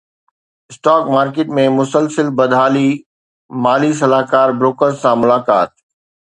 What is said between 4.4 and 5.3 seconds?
brokers سان